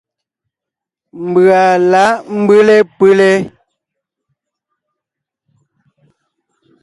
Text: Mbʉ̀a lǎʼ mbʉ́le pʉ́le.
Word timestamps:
Mbʉ̀a 1.27 1.61
lǎʼ 1.91 2.09
mbʉ́le 2.41 2.75
pʉ́le. 2.97 3.31